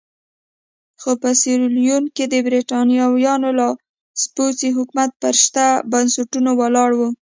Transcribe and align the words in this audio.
خو 1.01 1.11
په 1.21 1.29
سیریلیون 1.41 2.03
کې 2.15 2.25
د 2.33 2.35
برېټانویانو 2.47 3.49
لاسپوڅی 3.59 4.69
حکومت 4.77 5.11
پر 5.21 5.33
شته 5.43 5.65
بنسټونو 5.91 6.51
ولاړ 6.61 6.89
وو. 6.99 7.09